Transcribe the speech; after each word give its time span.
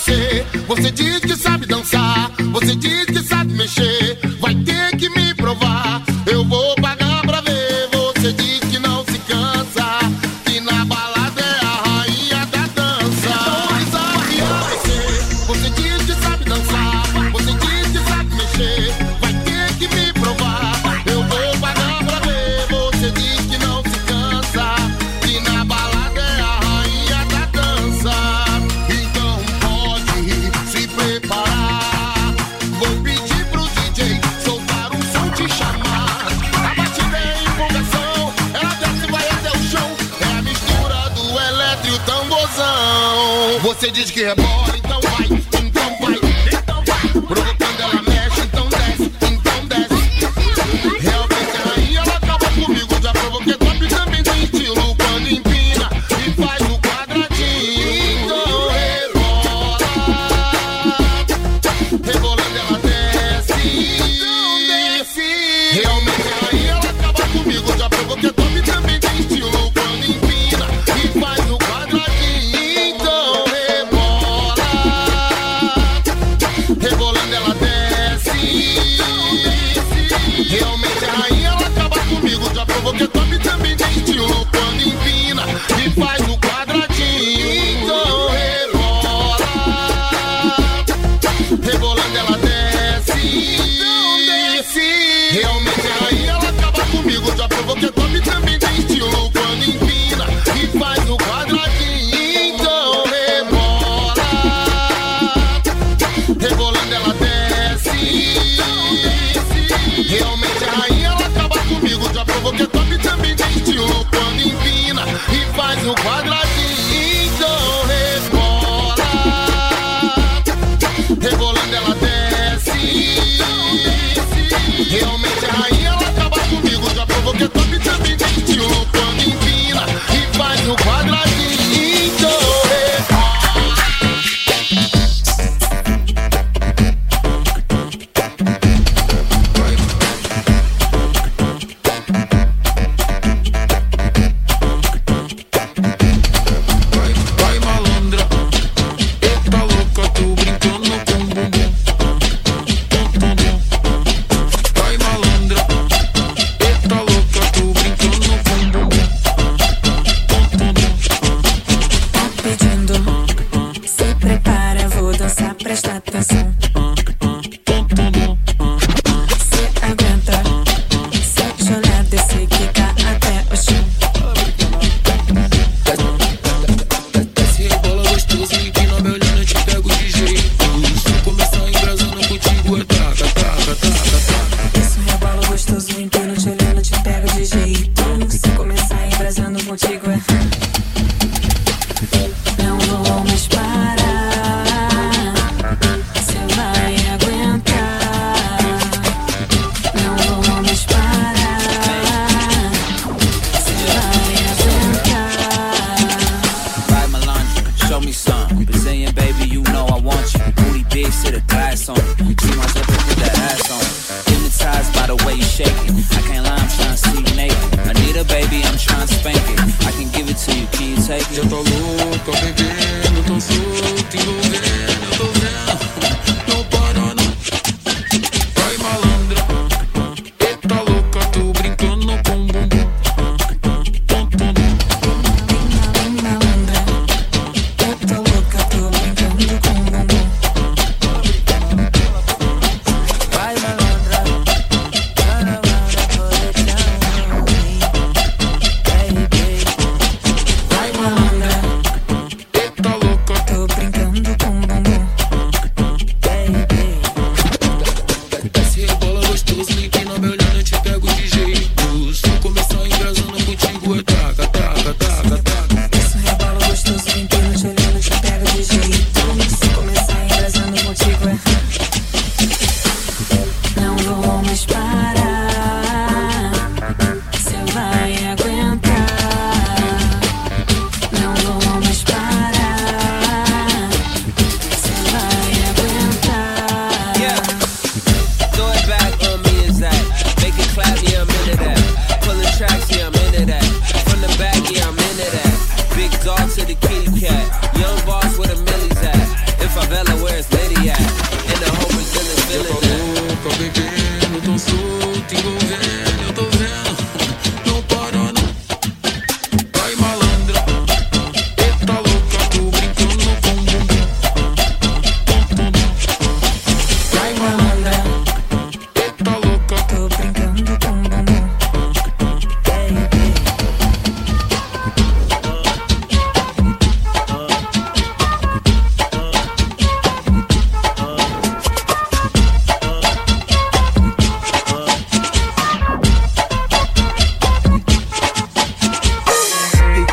você. 0.00 0.46
Você 0.66 0.90
diz 0.90 1.20
que 1.20 1.36
sabe 1.36 1.66
dançar, 1.66 2.30
você 2.52 2.74
diz 2.74 3.04
que 3.06 3.22
sabe 3.22 3.52
mexer. 3.52 4.18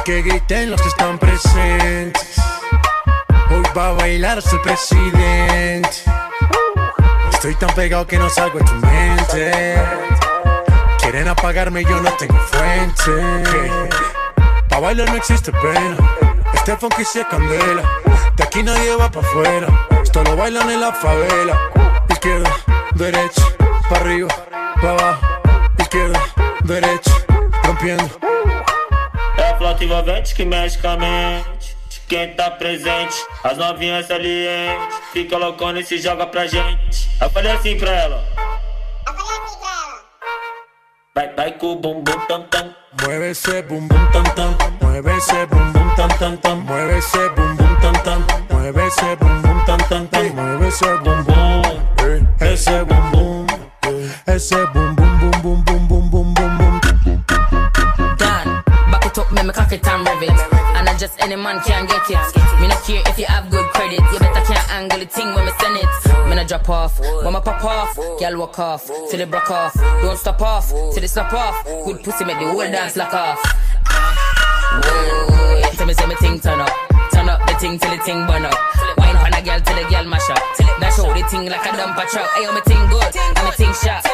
Que 0.08 0.22
griten 0.22 0.72
los 0.72 0.82
que 0.82 0.88
están 0.88 1.20
presentes. 1.20 2.38
Hoy 3.50 3.62
va 3.78 3.90
a 3.90 3.92
bailar 3.92 4.38
hasta 4.38 4.56
el 4.56 4.62
presidente. 4.62 5.90
Estoy 7.34 7.56
tan 7.56 7.70
pegado 7.76 8.08
que 8.08 8.18
no 8.18 8.30
salgo 8.30 8.58
de 8.60 8.64
tu 8.64 8.74
mente. 8.76 9.76
Quieren 11.02 11.28
apagarme, 11.28 11.84
yo 11.84 12.00
no 12.00 12.10
tengo 12.14 12.40
fuente. 12.40 13.70
Pa' 14.70 14.80
bailar 14.80 15.10
no 15.10 15.18
existe 15.18 15.52
pena. 15.52 15.98
Este 16.54 16.78
funky 16.78 17.04
se 17.04 17.26
candela. 17.26 17.84
De 18.38 18.44
aquí 18.46 18.64
nadie 18.64 18.96
va 18.96 19.12
pa' 19.12 19.20
afuera. 19.20 19.68
Esto 20.02 20.24
lo 20.24 20.38
bailan 20.38 20.70
en 20.70 20.80
la 20.80 20.94
favela. 20.94 21.60
Izquierda, 22.08 22.52
derecha, 22.96 23.44
pa' 23.90 23.98
arriba, 23.98 24.30
pa' 24.82 24.92
abajo. 24.92 25.28
Izquierda, 25.80 26.22
derecha, 26.64 27.12
rompiendo. 27.66 28.27
flauta 29.58 29.84
envolvente 29.84 30.36
que 30.36 30.46
magicamente 30.46 31.76
quem 32.08 32.34
tá 32.36 32.50
presente, 32.52 33.16
as 33.44 33.58
novinhas 33.58 34.08
salientes, 34.08 34.98
fica 35.12 35.38
loucona 35.38 35.82
e 35.82 35.84
se 35.84 35.98
joga 35.98 36.26
pra 36.26 36.48
gente. 36.48 37.10
Eu 37.20 37.30
falei 37.30 37.52
assim 37.52 37.78
pra 37.78 37.92
ela. 37.92 38.24
Eu 39.06 39.14
falei 39.14 39.38
assim 39.40 39.58
pra 39.60 39.70
ela. 39.70 40.04
Vai, 41.14 41.34
vai 41.36 41.52
com 41.58 41.74
o 41.74 41.76
bumbum 41.76 42.20
tam 42.28 42.44
tam. 42.44 42.74
Mueve 43.02 43.32
esse 43.32 43.62
bumbum 43.64 44.12
tam 44.14 44.24
tam. 44.24 44.56
Mueve 44.82 45.18
esse 45.18 45.46
bumbum 45.48 45.96
tam 45.96 46.08
tam 46.18 46.38
tam. 46.38 46.62
Mueve 46.62 46.98
esse 46.98 47.30
bumbum 47.30 47.76
tam 47.82 47.94
tam. 48.04 48.26
Mueve 48.52 48.88
esse 48.88 49.16
bumbum 49.18 49.66
tam 49.66 49.78
tam 49.78 50.08
tam. 50.08 50.24
Mueve 50.34 50.68
esse 50.68 50.98
bumbum. 51.00 51.62
Eh, 52.00 52.46
eh. 52.46 52.54
Esse 52.54 52.86
bumbum. 52.86 53.46
Eh, 54.28 54.36
esse 54.36 54.66
bumbum 54.68 55.18
bum 55.18 55.32
bum 55.42 55.62
bum 55.62 55.88
bum. 55.88 56.07
Cock 59.68 59.80
it 59.80 59.88
and 59.88 60.08
rev 60.08 60.24
it. 60.24 60.30
And 60.78 60.88
I 60.88 60.98
just 60.98 61.20
any 61.20 61.36
man 61.36 61.60
can 61.62 61.86
get 61.86 62.10
it. 62.10 62.62
Me 62.62 62.68
not 62.68 62.82
care 62.84 63.02
if 63.06 63.18
you 63.18 63.26
have 63.26 63.50
good 63.50 63.66
credit. 63.74 64.00
You 64.00 64.20
better 64.20 64.46
can't 64.46 64.72
angle 64.72 65.00
the 65.00 65.06
thing 65.06 65.34
when 65.34 65.46
me 65.46 65.52
send 65.60 65.78
it. 65.78 66.30
Me 66.30 66.36
not 66.36 66.48
drop 66.48 66.70
off, 66.70 67.00
when 67.00 67.34
me 67.34 67.40
pop 67.42 67.64
off. 67.64 67.96
Girl 67.96 68.38
walk 68.38 68.60
off, 68.60 68.88
till 69.10 69.20
it 69.20 69.30
broke 69.30 69.52
off. 69.52 69.74
Don't 70.02 70.18
stop 70.18 70.42
off, 70.42 70.70
till 70.70 71.04
it 71.04 71.10
stop 71.10 71.34
off. 71.34 71.66
Good 71.86 72.04
pussy 72.04 72.26
make 72.26 72.40
the 72.40 72.46
whole 72.48 72.60
dance 72.60 72.96
lock 72.96 73.14
off. 73.14 73.40
Whoa, 74.84 75.62
tell 75.74 75.88
me 75.88 75.94
say 75.94 76.06
me 76.06 76.16
thing 76.16 76.40
turn 76.40 76.60
up. 76.60 76.72
Turn 77.12 77.30
up 77.30 77.46
the 77.48 77.56
thing 77.56 77.80
till 77.80 77.92
the 77.92 77.98
thing 78.04 78.26
burn 78.28 78.46
up. 78.46 78.56
Wine 78.98 79.16
pan 79.16 79.34
a 79.34 79.42
girl 79.44 79.60
till 79.60 79.76
the 79.76 79.90
girl 79.90 80.06
mash 80.06 80.30
up. 80.30 80.42
Dash 80.80 81.00
out 81.00 81.16
the 81.16 81.24
thing 81.28 81.50
like 81.50 81.66
a 81.66 81.70
dumper 81.76 82.08
truck. 82.10 82.30
Ayo, 82.38 82.54
me 82.54 82.62
thing 82.62 82.84
good, 82.90 83.16
and 83.16 83.46
me 83.46 83.52
thing 83.52 83.74
sharp, 83.74 84.06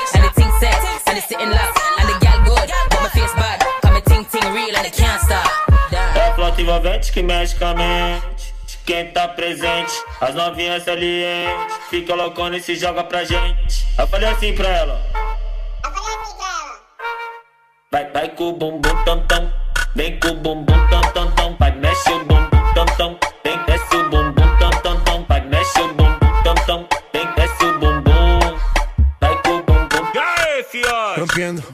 que 7.11 7.23
mexe 7.23 7.55
com 7.55 7.65
a 7.65 7.73
mente 7.73 8.53
quem 8.85 9.11
tá 9.11 9.27
presente. 9.27 9.93
As 10.19 10.35
novinhas 10.35 10.83
salientes 10.83 11.77
fica 11.89 12.13
loucona 12.15 12.57
e 12.57 12.61
se 12.61 12.75
joga 12.75 13.03
pra 13.03 13.23
gente. 13.23 13.85
Eu 13.97 14.07
falei 14.07 14.29
assim 14.29 14.53
pra 14.53 14.67
ela. 14.67 15.01
Vai, 17.91 18.09
vai 18.11 18.29
com 18.29 18.49
o 18.49 18.53
bumbum 18.53 19.03
tam 19.05 19.19
tam. 19.27 19.53
Vem 19.95 20.19
com 20.19 20.29
o 20.29 20.35
bumbum 20.35 20.87
tam 20.89 21.01
tam 21.13 21.31
tam. 21.31 21.55
Vai, 21.59 21.71
mexe 21.71 22.11
o 22.11 22.25
bumbum 22.25 22.73
tam 22.73 22.85
tam. 22.97 23.19
Vem, 23.43 23.63
desce 23.65 23.95
o 23.95 24.09
bumbum 24.09 24.57
tam 24.57 24.71
tam 24.81 24.99
tam. 25.01 25.25
Vai, 25.29 25.41
mexe 25.41 25.79
o 25.79 25.93
bumbum 25.93 26.43
tam 26.43 26.55
tam. 26.65 26.87
Vem, 27.13 27.27
desce 27.35 27.65
o 27.65 27.79
bumbum. 27.79 28.39
Vai 29.21 29.41
com 29.43 29.57
o 29.57 29.63
bumbum. 29.63 30.11
E 30.13 30.17
aí, 30.17 30.63
fiote? 30.63 31.19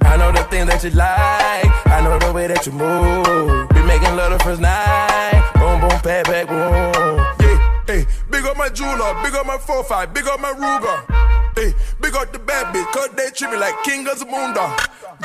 I 0.04 0.18
know 0.18 0.34
the 0.34 0.44
thing 0.50 0.66
that 0.66 0.84
you 0.84 0.92
like. 0.94 1.72
I 1.88 2.02
know 2.02 2.20
the 2.20 2.34
way 2.34 2.48
that 2.48 2.66
you 2.66 2.74
move. 2.74 3.69
Be 4.10 4.16
making 4.16 4.32
love 4.32 4.38
the 4.40 4.44
first 4.44 4.62
night. 4.62 5.52
Boom, 5.54 5.82
boom, 5.82 6.00
pat, 6.02 6.26
pat, 6.26 6.48
boom. 6.48 7.18
Yeah, 7.42 7.84
hey, 7.86 8.06
big 8.32 8.44
up 8.46 8.58
my 8.58 8.70
jeweler, 8.70 9.14
big 9.22 9.36
up 9.36 9.46
my 9.46 9.58
4-5, 9.58 10.14
big 10.14 10.26
up 10.28 10.40
my 10.40 10.52
Ruger. 10.52 10.98
Hey, 11.56 11.74
big 12.02 12.16
up 12.16 12.32
the 12.34 12.40
bad 12.40 12.74
bitch, 12.74 12.90
cause 12.92 13.10
they 13.16 13.30
treat 13.30 13.52
me 13.52 13.58
like 13.58 13.76
king 13.84 14.08
of 14.08 14.18
the 14.18 14.26
moondog. 14.26 14.74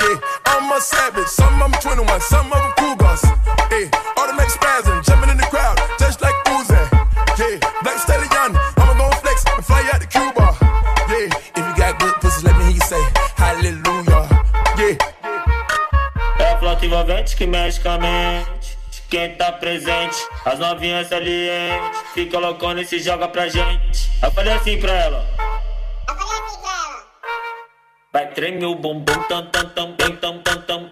Yeah, 0.01 0.19
I'm 0.45 0.71
a 0.71 0.79
savage, 0.79 1.27
some 1.27 1.61
of 1.61 1.71
them 1.71 1.81
21, 1.81 2.21
some 2.21 2.51
of 2.53 2.59
them 2.61 2.73
cougars. 2.77 3.21
Hey, 3.69 3.89
automatic 4.17 4.51
spasm, 4.51 5.01
jumping 5.03 5.29
in 5.31 5.37
the 5.37 5.47
crowd, 5.49 5.79
just 5.97 6.21
like 6.21 6.35
Uzi. 6.45 6.77
Yeah, 7.39 7.57
black 7.81 7.97
stallion, 7.97 8.53
I'ma 8.77 8.93
go 8.97 9.09
flex 9.17 9.43
and 9.49 9.65
fly 9.65 9.81
out 9.93 10.01
to 10.01 10.07
Cuba. 10.07 10.55
Yeah, 11.09 11.29
If 11.57 11.63
you 11.65 11.75
got 11.75 11.99
good 11.99 12.13
pussies, 12.21 12.43
let 12.43 12.55
me 12.57 12.65
hear 12.65 12.73
you 12.73 12.81
say 12.81 13.01
hallelujah. 13.35 14.29
yeah. 14.77 14.97
É 16.37 16.51
a 16.51 16.57
flauta 16.59 16.85
envolvente 16.85 17.35
que 17.35 17.47
mexe 17.47 17.79
com 17.79 17.89
a 17.89 17.97
mente 17.97 18.45
de 18.51 18.54
quem 19.09 19.35
tá 19.35 19.51
presente. 19.51 20.15
As 20.45 20.59
novinhas 20.59 21.07
salientes, 21.07 22.01
fica 22.13 22.39
loucona 22.39 22.81
e 22.81 22.85
se 22.85 22.99
joga 22.99 23.27
pra 23.27 23.47
gente. 23.47 24.09
Eu 24.21 24.31
falei 24.31 24.53
assim 24.53 24.79
pra 24.79 24.93
ela. 24.93 25.25
Eu 26.07 26.15
falei 26.15 26.39
assim 26.39 26.61
pra 26.61 26.71
ela. 26.71 27.07
Vai 28.13 28.27
tremer 28.31 28.65
o 28.65 28.75
bumbum, 28.75 29.21
tam 29.27 29.45
tam 29.47 29.69
tam, 29.69 29.93
tam 29.93 30.39
tam 30.39 30.61
tam. 30.61 30.84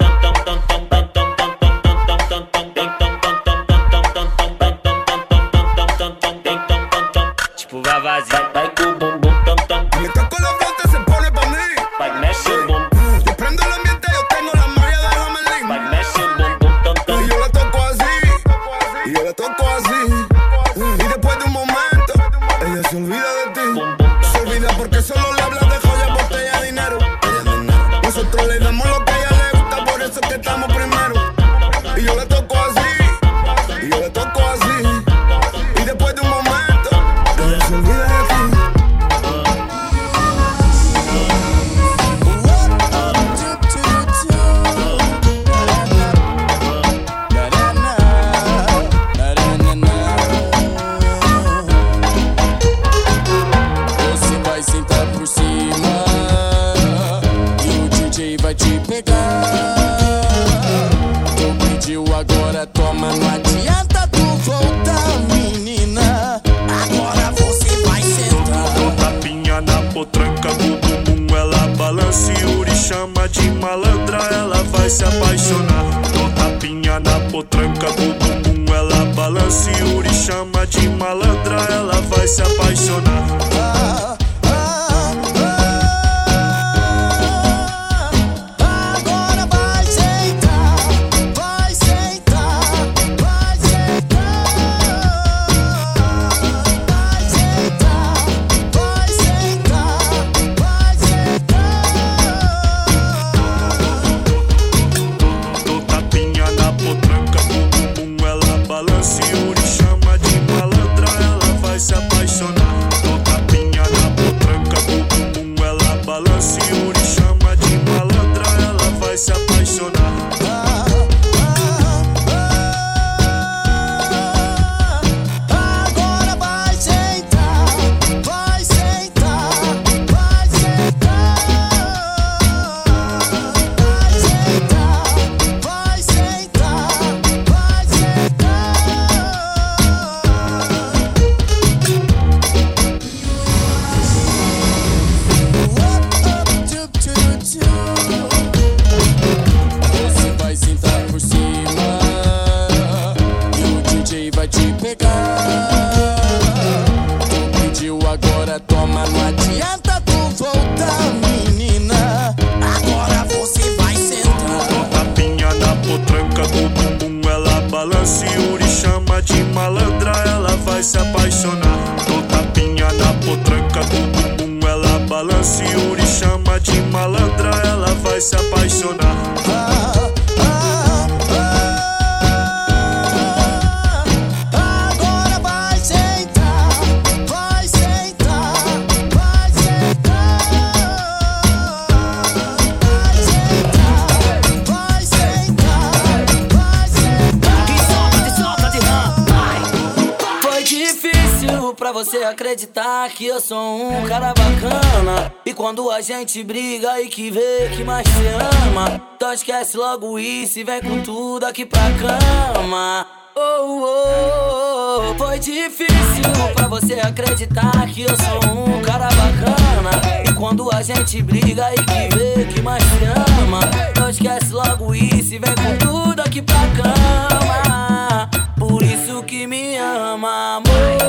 você 202.03 202.17
acreditar 202.17 203.09
que 203.11 203.25
eu 203.25 203.39
sou 203.39 203.57
um 203.57 204.05
cara 204.05 204.33
bacana. 204.33 205.33
E 205.45 205.53
quando 205.53 205.89
a 205.89 206.01
gente 206.01 206.43
briga 206.43 206.99
e 207.01 207.07
que 207.07 207.31
vê 207.31 207.69
que 207.73 207.81
mais 207.81 208.03
te 208.03 208.67
ama, 208.67 209.01
então 209.15 209.31
esquece 209.31 209.77
logo 209.77 210.19
isso 210.19 210.59
e 210.59 210.65
vem 210.65 210.81
com 210.81 211.01
tudo 211.01 211.45
aqui 211.45 211.65
pra 211.65 211.79
cama. 211.91 213.07
Oh, 213.35 213.39
oh, 213.39 213.85
oh, 213.85 215.11
oh, 215.11 215.17
foi 215.17 215.39
difícil 215.39 216.23
pra 216.53 216.67
você 216.67 216.95
acreditar 216.95 217.87
que 217.87 218.01
eu 218.01 218.15
sou 218.17 218.51
um 218.51 218.81
cara 218.81 219.07
bacana. 219.07 220.23
E 220.29 220.33
quando 220.33 220.69
a 220.75 220.81
gente 220.81 221.21
briga 221.21 221.71
e 221.73 221.77
que 221.77 222.15
vê 222.15 222.45
que 222.53 222.61
mais 222.61 222.83
te 222.83 223.05
ama, 223.05 223.61
então 223.91 224.09
esquece 224.09 224.51
logo 224.51 224.93
isso 224.93 225.35
e 225.35 225.39
vem 225.39 225.55
com 225.55 225.77
tudo 225.77 226.19
aqui 226.19 226.41
pra 226.41 226.55
cama. 226.75 228.29
Por 228.59 228.83
isso 228.83 229.23
que 229.23 229.47
me 229.47 229.77
ama, 229.77 230.57
amor. 230.57 231.02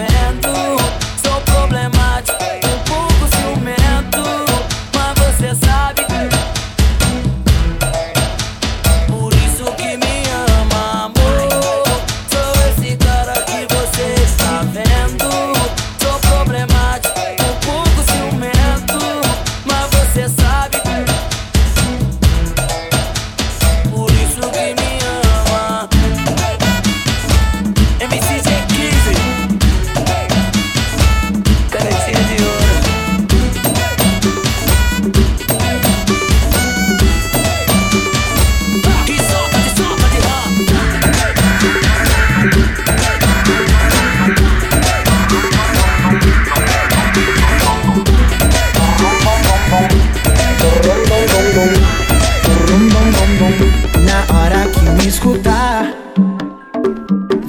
and 0.00 0.42
the 0.42 0.77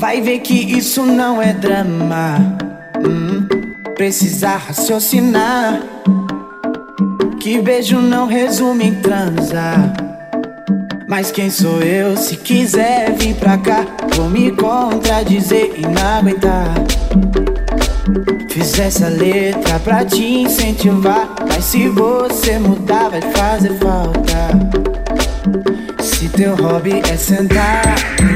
Vai 0.10 0.22
ver 0.22 0.40
que 0.40 0.56
isso 0.56 1.06
não 1.06 1.40
é 1.40 1.54
drama. 1.54 2.58
Hum, 2.98 3.48
precisar 3.94 4.58
raciocinar. 4.58 5.84
Que 7.40 7.62
beijo 7.62 8.02
não 8.02 8.26
resume 8.26 8.86
em 8.88 8.96
transar. 8.96 9.94
Mas 11.08 11.32
quem 11.32 11.52
sou 11.52 11.84
eu? 11.84 12.18
Se 12.18 12.38
quiser 12.38 13.14
vir 13.18 13.36
pra 13.36 13.56
cá, 13.60 13.86
vou 14.16 14.28
me 14.28 14.50
contradizer 14.52 15.74
e 15.78 15.82
não 15.84 16.02
aguentar. 16.02 16.74
Fiz 18.50 18.80
essa 18.80 19.10
letra 19.10 19.78
pra 19.78 20.04
te 20.04 20.26
incentivar. 20.26 21.36
Mas 21.48 21.66
se 21.66 21.88
você 21.88 22.58
mudar, 22.58 23.10
vai 23.10 23.22
fazer 23.22 23.78
falta. 23.78 24.69
Teu 26.40 26.56
hobby 26.56 27.02
é 27.12 27.18
sentar, 27.18 27.84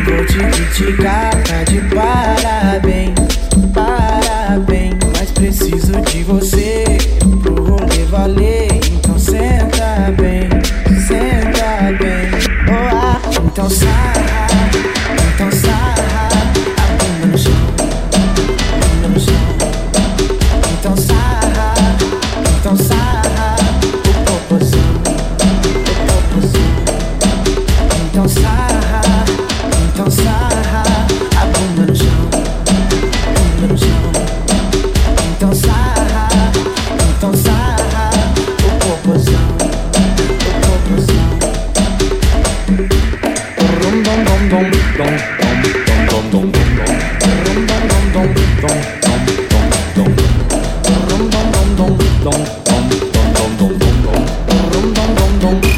vou 0.04 0.26
te 0.26 0.38
criticar, 0.38 1.32
tá 1.44 1.64
de 1.64 1.80
parabéns, 1.96 3.14
parabéns. 3.74 4.98
Mas 5.18 5.32
preciso 5.32 6.02
de 6.02 6.22
você. 6.24 6.63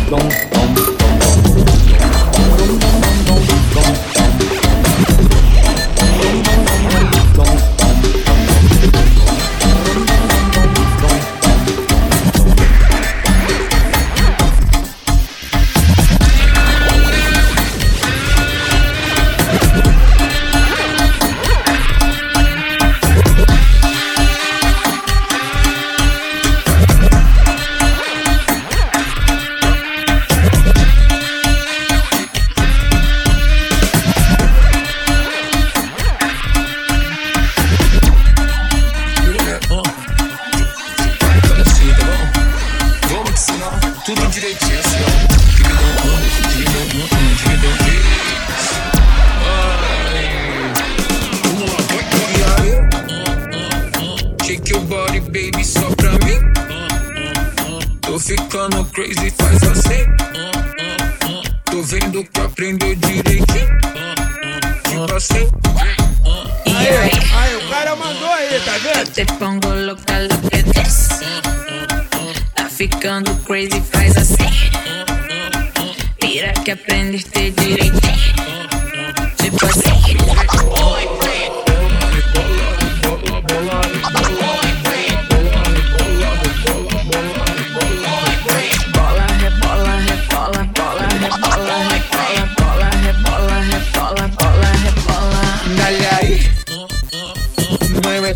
中 0.08 0.55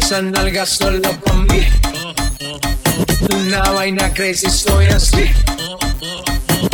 esa 0.09 0.23
nalga 0.23 0.65
solo 0.65 1.11
pa' 1.23 1.33
mí. 1.33 1.67
Una 3.31 3.61
vaina 3.73 4.11
crazy, 4.11 4.49
soy 4.49 4.87
así. 4.87 5.29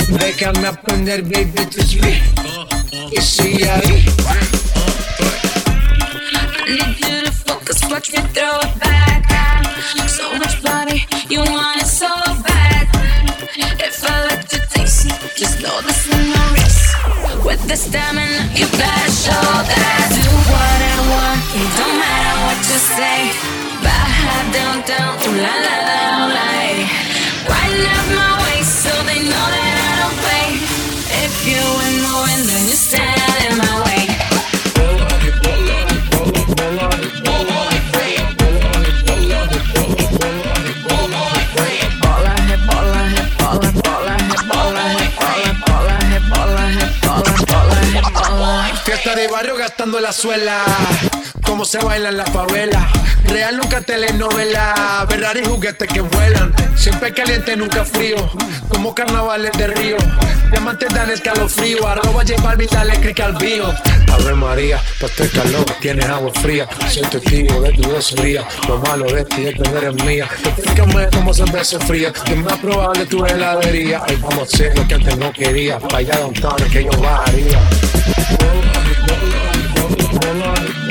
Déjame 0.08 0.68
aprender, 0.68 1.22
baby, 1.22 1.66
to 1.66 1.84
speak. 1.84 2.24
Y 3.12 3.22
sigue 3.22 3.70
ahí. 3.70 4.06
I 6.56 6.72
need 6.72 6.98
you 6.98 7.26
to 7.26 7.32
focus, 7.46 7.82
watch 7.92 8.14
me 8.14 8.22
throw 8.34 8.58
it 8.62 8.80
back. 8.80 9.28
So 10.08 10.32
much 10.38 10.64
body, 10.64 11.06
you 11.30 11.42
want 11.42 11.82
it 11.82 11.88
so 11.88 12.08
bad. 12.42 12.88
If 13.58 14.02
I 14.06 14.28
let 14.30 14.54
you 14.54 14.62
taste 14.74 15.08
it, 15.08 15.36
just 15.36 15.60
know 15.62 15.82
this 15.82 16.08
is 16.08 16.16
no 16.34 16.42
risk. 16.54 17.44
With 17.44 17.68
the 17.68 17.76
stamina, 17.76 18.48
you 18.56 18.68
better 18.68 19.12
show 19.12 19.44
that. 19.72 20.08
Do 20.24 20.32
what 20.52 20.80
I 20.80 20.96
want, 21.12 21.42
it 21.54 21.78
don't 21.78 22.00
matter 22.00 22.35
you 22.76 22.82
say. 22.82 23.32
Baja 23.86 24.36
down, 24.52 24.78
down, 24.90 25.14
ooh 25.24 25.36
la 25.44 25.56
la 25.66 25.76
la 25.90 26.02
la. 26.36 26.50
Wind 27.50 27.86
up 27.96 28.08
my 28.20 28.32
waist 28.44 28.74
so 28.84 28.94
they 29.08 29.22
know 29.32 29.46
that 29.56 29.76
I 29.88 29.92
don't 30.02 30.18
play. 30.26 30.50
If 31.24 31.36
you 31.48 31.64
in 31.88 31.96
the 32.04 32.16
wind, 32.24 32.44
then 32.52 32.64
you 32.72 32.78
stand 32.88 33.32
in 33.48 33.54
my 33.64 33.75
barrio 49.28 49.56
gastando 49.56 50.00
la 50.00 50.12
suela. 50.12 50.64
Cómo 51.46 51.64
se 51.64 51.78
baila 51.78 52.10
en 52.10 52.18
la 52.18 52.26
favela. 52.26 52.88
Real 53.26 53.58
nunca 53.58 53.82
telenovela. 53.82 55.06
Ferrari 55.08 55.44
juguetes 55.46 55.88
que 55.88 56.02
vuelan. 56.02 56.54
Siempre 56.76 57.14
caliente, 57.14 57.56
nunca 57.56 57.86
frío. 57.86 58.18
Como 58.68 58.94
carnavales 58.94 59.52
de 59.58 59.68
río. 59.68 59.98
Diamantes 60.52 60.94
dan 60.94 61.12
escalofrío. 61.12 61.88
Arroba 61.88 62.24
Balvin, 62.44 62.68
dale 62.72 63.00
click 63.00 63.20
al 63.20 63.34
bio. 63.34 63.74
Ave 64.12 64.34
María, 64.34 64.82
pa' 65.00 65.08
este 65.08 65.30
calor 65.30 65.66
tienes 65.82 66.06
agua 66.06 66.32
fría. 66.42 66.68
Soy 66.90 67.04
testigo 67.04 67.62
de 67.62 67.72
tu 67.74 67.90
grosería. 67.90 68.46
Lo 68.68 68.80
malo 68.80 69.06
de 69.06 69.24
ti 69.26 69.48
es 69.48 69.56
que 69.56 69.70
no 69.70 70.04
mía. 70.06 70.28
Explícame 70.44 71.08
cómo 71.14 71.34
se 71.34 71.46
frío. 71.80 72.12
Que 72.14 72.34
es 72.34 72.40
más 72.40 72.58
probable 72.60 73.06
tu 73.06 73.26
heladería. 73.26 74.02
Hoy 74.08 74.16
vamos 74.18 74.40
a 74.40 74.44
hacer 74.44 74.78
lo 74.78 74.88
que 74.88 74.96
antes 74.96 75.18
no 75.18 75.32
quería. 75.32 75.80
Pa' 75.80 75.98
allá 75.98 76.20
que 76.72 76.84
yo 76.84 76.92
bajaría. 77.02 77.60
roll 78.42 78.66
on 78.76 78.86
roll 79.08 79.36
on 79.42 80.44
roll 80.44 80.44
on. 80.44 80.85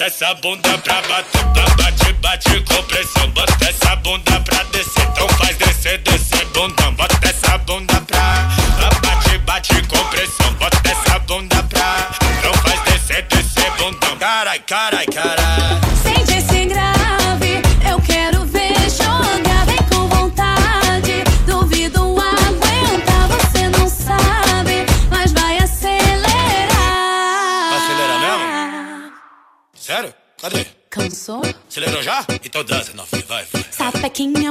Bota 0.00 0.14
essa 0.14 0.34
bunda 0.36 0.78
pra 0.78 1.02
bater, 1.02 1.44
pra 1.52 1.74
bate, 1.76 2.12
bate 2.22 2.60
com 2.62 2.82
pressão. 2.84 3.30
Bota 3.32 3.68
essa 3.68 3.96
bunda 3.96 4.40
pra 4.40 4.62
descer, 4.72 5.02
então 5.02 5.28
faz 5.28 5.58
descer, 5.58 5.98
descer 5.98 6.46
bundão. 6.46 6.94
Bota 6.94 7.28
essa 7.28 7.58
bunda 7.58 8.00
pra, 8.06 8.48
pra 8.78 9.00
bate, 9.00 9.38
bate 9.40 9.86
com 9.88 10.02
pressão. 10.08 10.54
Bota 10.54 10.90
essa 10.90 11.18
bunda 11.18 11.62
pra, 11.64 12.08
então 12.38 12.54
faz 12.62 12.80
descer, 12.84 13.26
descer 13.28 13.70
bundão. 13.72 14.16
Carai, 14.16 14.60
carai, 14.60 15.04
carai. 15.04 15.39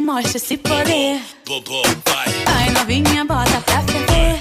Mostra 0.10 0.38
esse 0.38 0.58
poder. 0.58 1.22
Bobo, 1.46 1.84
vai. 2.08 2.28
Vai 2.46 2.70
novinha, 2.72 3.24
bota 3.26 3.62
pra 3.62 3.82
ferver. 3.84 4.40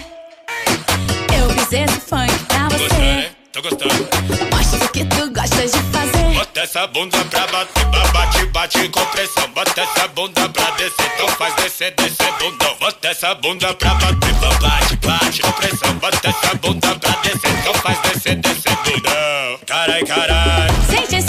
Eu 1.38 1.50
fiz 1.50 1.72
esse 1.72 2.00
funk 2.00 2.32
pra 2.48 2.62
Gostando, 2.68 2.88
você. 2.88 2.94
né? 3.02 3.30
Tô 3.52 3.60
gostando. 3.62 4.08
Mostra 4.50 4.84
o 4.84 4.88
que 4.88 5.04
tu 5.04 5.30
gosta 5.30 5.62
de 5.66 5.78
fazer. 5.92 6.34
Bota 6.34 6.60
essa 6.60 6.86
bunda 6.86 7.18
pra 7.26 7.46
bater, 7.48 7.84
ba- 7.84 8.08
bate, 8.12 8.46
bate 8.46 8.88
com 8.88 9.04
pressão. 9.06 9.50
Bota 9.54 9.80
essa 9.82 10.08
bunda 10.08 10.48
pra 10.48 10.70
descer, 10.70 11.10
então 11.14 11.28
faz 11.36 11.54
descer, 11.56 11.94
descer 11.98 12.32
bundão. 12.38 12.76
Bota 12.80 13.08
essa 13.08 13.34
bunda 13.34 13.74
pra 13.74 13.94
bater, 13.94 14.32
ba- 14.34 14.58
bate, 14.60 14.96
bate 14.96 15.42
com 15.42 15.52
pressão. 15.52 15.94
Bota 15.98 16.28
essa 16.30 16.54
bunda 16.54 16.94
pra 16.98 17.10
descer, 17.22 17.50
então 17.60 17.74
faz 17.74 17.98
descer, 18.00 18.36
descer 18.36 18.76
bundão. 18.84 19.58
Carai, 19.66 20.02
carai. 20.04 20.68
Sente 20.88 21.16
esse 21.16 21.27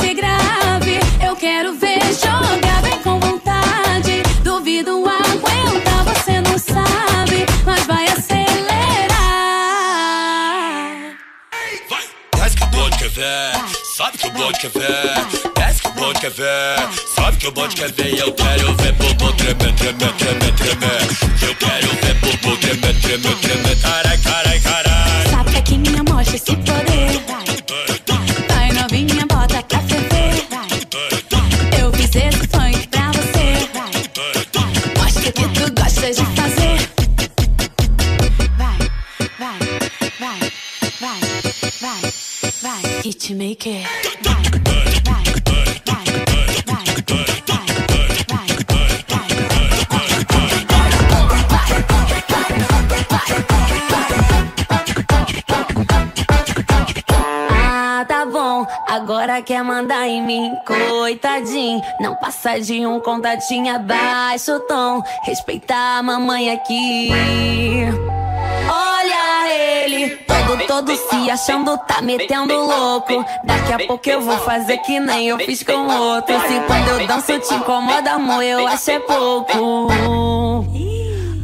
bonde 14.59 14.67
quer 14.67 14.69
ver. 14.69 15.53
Desce 15.55 15.81
que 15.81 15.87
o 15.87 15.91
bonde 15.93 16.19
quer 16.19 16.31
ver, 16.31 16.77
sabe 17.15 17.37
que 17.37 17.47
o 17.47 17.51
bonde 17.51 17.75
quer 17.75 17.91
ver. 17.93 18.17
Eu 18.17 18.33
quero 18.33 18.75
ver 18.75 18.93
bobo 18.93 19.31
tremer, 19.33 19.73
tremer, 19.75 20.13
tremer, 20.13 20.53
tremer. 20.53 21.01
Eu 21.41 21.55
quero 21.55 21.89
ver 22.01 22.13
bobo 22.15 22.57
tremer, 22.57 22.99
tremer, 22.99 23.35
tremer. 23.37 23.81
Carai, 23.81 24.17
quer 59.49 59.63
mandar 59.63 60.07
em 60.07 60.21
mim, 60.21 60.55
coitadinho. 60.63 61.81
Não 61.99 62.13
passa 62.13 62.61
de 62.61 62.85
um 62.85 62.99
contatinho 62.99 63.75
abaixo 63.75 64.59
tom. 64.67 65.01
Respeitar 65.23 65.97
a 65.97 66.03
mamãe 66.03 66.51
aqui. 66.51 67.09
Olha 68.71 69.49
ele, 69.51 70.17
todo, 70.17 70.67
todo 70.67 70.95
se 70.95 71.31
achando, 71.31 71.75
tá 71.79 71.99
metendo 71.99 72.53
louco. 72.53 73.25
Daqui 73.43 73.73
a 73.73 73.87
pouco 73.87 74.07
eu 74.07 74.21
vou 74.21 74.37
fazer 74.37 74.77
que 74.77 74.99
nem 74.99 75.29
eu 75.29 75.39
fiz 75.39 75.63
com 75.63 75.87
outro. 75.87 76.39
Se 76.41 76.59
quando 76.67 76.87
eu 76.89 77.07
danço 77.07 77.39
te 77.39 77.51
incomoda, 77.55 78.11
amor, 78.11 78.43
eu 78.43 78.67
acho 78.67 78.91
é 78.91 78.99
pouco. 78.99 79.91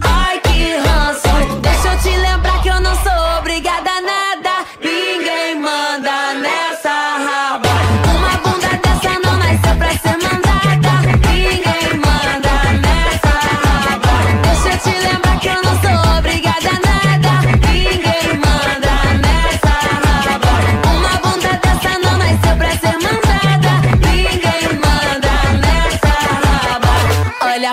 Ai, 0.04 0.40
que 0.42 0.76
ranço. 0.76 1.60
Deixa 1.60 1.88
eu 1.88 2.00
te 2.04 2.16
lembrar 2.16 2.62
que 2.62 2.70
eu 2.70 2.80
não 2.82 2.96
sou 2.98 3.25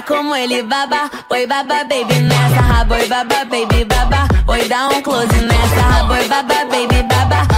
Como 0.07 0.35
ele 0.35 0.63
baba, 0.63 1.11
oi 1.31 1.47
baba 1.47 1.85
baby 1.85 2.15
nessa. 2.21 2.61
Raba, 2.61 2.97
oi 2.97 3.09
baba 3.09 3.45
baby 3.45 3.85
baba, 3.85 4.27
oi 4.49 4.69
dá 4.69 4.89
um 4.89 5.03
close 5.03 5.27
nessa. 5.27 5.81
Raba, 5.81 6.15
oi 6.15 6.29
baba 6.29 6.65
baby 6.71 7.03
baba 7.03 7.52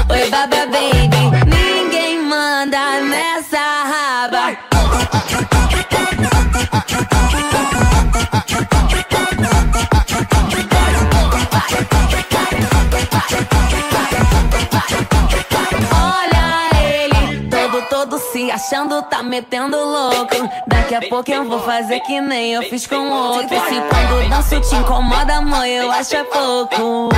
achando, 18.64 19.03
tá 19.03 19.22
metendo 19.22 19.77
louco. 19.77 20.48
Daqui 20.66 20.94
a 20.94 21.03
pouco 21.03 21.31
eu 21.31 21.44
vou 21.44 21.61
fazer 21.61 22.00
que 22.00 22.20
nem 22.20 22.53
eu 22.55 22.62
fiz 22.62 22.87
com 22.87 22.96
outro. 22.96 23.48
Se 23.48 23.57
quando 23.57 24.29
danço 24.31 24.61
te 24.61 24.74
incomoda, 24.74 25.35
amor, 25.35 25.66
eu 25.66 25.90
acho 25.90 26.16
é 26.16 26.24
pouco. 26.24 27.11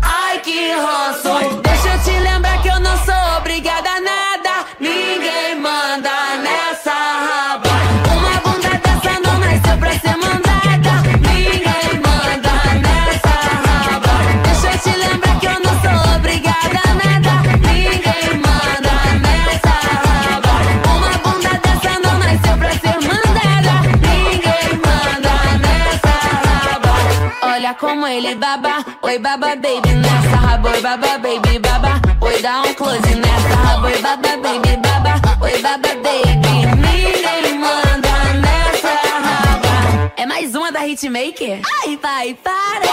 Ai, 0.00 0.38
que 0.38 0.72
ranço. 0.72 1.60
Deixa 1.62 1.88
eu 1.88 2.02
te 2.02 2.20
lembrar 2.20 2.62
que 2.62 2.68
eu 2.68 2.78
não 2.78 2.96
sou 3.04 3.17
como 27.98 28.06
ele 28.06 28.36
baba, 28.36 28.84
oi 29.02 29.18
baba 29.18 29.56
baby 29.56 29.92
nessa 29.94 30.36
raba, 30.36 30.70
oi 30.70 30.80
baba 30.80 31.18
baby 31.18 31.58
baba, 31.58 32.00
oi 32.20 32.40
dá 32.40 32.62
um 32.62 32.72
close 32.74 33.14
nessa 33.16 33.56
raba, 33.56 33.88
oi 33.88 33.98
baba 34.00 34.36
baby 34.36 34.76
baba, 34.76 35.20
oi 35.42 35.60
baba 35.60 35.88
baby. 35.96 36.66
Ninguém 36.76 37.58
manda 37.58 38.34
nessa 38.34 38.94
raba. 39.18 40.12
É 40.16 40.24
mais 40.26 40.54
uma 40.54 40.70
da 40.70 40.86
Hitmaker? 40.86 41.60
Ai, 41.82 41.98
vai, 42.00 42.34
para! 42.34 42.86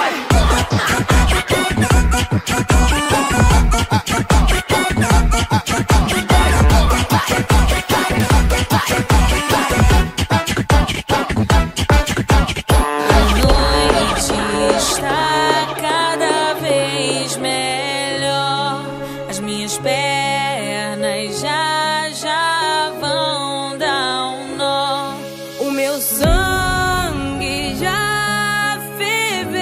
As 19.36 19.42
minhas 19.42 19.78
pernas 19.80 21.42
já 21.42 22.10
já 22.12 22.90
vão 23.02 23.78
dar 23.78 24.28
um 24.28 24.56
nó. 24.56 25.14
O 25.60 25.72
meu 25.72 26.00
sangue 26.00 27.76
já 27.76 28.80
ferveu. 28.98 29.60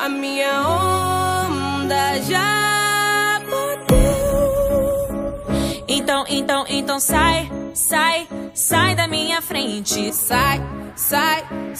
A 0.00 0.08
minha 0.10 0.68
onda 0.68 2.20
já 2.28 3.40
bateu. 3.48 3.94
Então, 5.88 6.26
então, 6.28 6.66
então 6.68 7.00
sai, 7.00 7.50
sai, 7.72 8.28
sai 8.52 8.94
da 8.94 9.08
minha 9.08 9.40
frente. 9.40 10.14
Sai, 10.14 10.60
sai, 10.94 11.42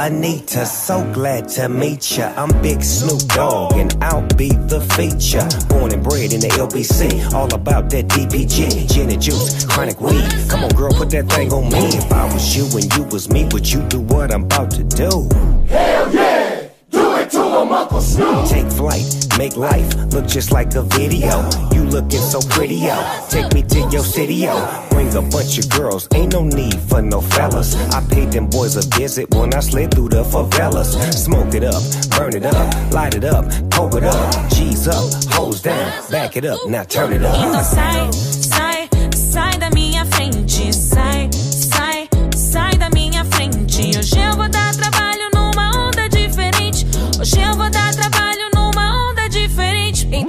Anita, 0.00 0.64
so 0.64 1.02
glad 1.12 1.48
to 1.48 1.68
meet 1.68 2.16
ya. 2.16 2.32
I'm 2.36 2.50
Big 2.62 2.84
Snoop 2.84 3.20
Dogg, 3.34 3.72
and 3.72 3.96
I'll 4.00 4.24
be 4.36 4.50
the 4.50 4.80
feature. 4.94 5.42
Born 5.68 5.92
and 5.92 6.04
bred 6.04 6.32
in 6.32 6.38
the 6.40 6.46
LBC, 6.50 7.32
all 7.32 7.52
about 7.52 7.90
that 7.90 8.06
DPG, 8.06 8.88
gin 8.88 9.10
and 9.10 9.20
juice, 9.20 9.64
chronic 9.64 10.00
weed. 10.00 10.24
Come 10.48 10.62
on, 10.62 10.70
girl, 10.70 10.92
put 10.92 11.10
that 11.10 11.28
thing 11.28 11.52
on 11.52 11.64
me. 11.72 11.88
If 11.88 12.12
I 12.12 12.32
was 12.32 12.56
you 12.56 12.66
and 12.78 12.94
you 12.94 13.02
was 13.10 13.28
me, 13.28 13.48
would 13.50 13.68
you 13.68 13.82
do 13.88 13.98
what 13.98 14.32
I'm 14.32 14.44
about 14.44 14.70
to 14.72 14.84
do? 14.84 15.28
Hell 15.66 16.14
yeah! 16.14 16.68
Do 16.90 17.16
it 17.16 17.30
to 17.32 17.42
him, 17.42 17.72
Uncle 17.72 18.00
Snoop! 18.00 18.07
Take 18.48 18.66
flight, 18.72 19.04
make 19.38 19.56
life 19.56 19.94
look 20.12 20.26
just 20.26 20.50
like 20.50 20.74
a 20.74 20.82
video. 20.82 21.48
You 21.72 21.84
looking 21.84 22.20
so 22.20 22.40
pretty, 22.40 22.74
yo. 22.74 22.96
Take 23.28 23.54
me 23.54 23.62
to 23.62 23.80
your 23.90 24.02
city, 24.02 24.34
yo. 24.34 24.86
Bring 24.90 25.14
a 25.14 25.22
bunch 25.22 25.58
of 25.58 25.70
girls, 25.70 26.08
ain't 26.14 26.32
no 26.32 26.42
need 26.42 26.80
for 26.80 27.00
no 27.00 27.20
fellas. 27.20 27.76
I 27.94 28.04
paid 28.08 28.32
them 28.32 28.48
boys 28.48 28.76
a 28.76 28.82
visit 28.98 29.32
when 29.34 29.54
I 29.54 29.60
slid 29.60 29.94
through 29.94 30.08
the 30.08 30.24
favelas. 30.24 30.96
Smoke 31.14 31.54
it 31.54 31.62
up, 31.62 31.82
burn 32.18 32.34
it 32.34 32.44
up, 32.44 32.92
light 32.92 33.14
it 33.14 33.24
up, 33.24 33.44
coke 33.70 33.94
it 33.94 34.02
up. 34.02 34.50
G's 34.50 34.88
up, 34.88 35.24
hoes 35.32 35.62
down, 35.62 36.10
back 36.10 36.36
it 36.36 36.44
up, 36.44 36.58
now 36.68 36.82
turn 36.82 37.12
it 37.12 37.22
up. 37.22 38.37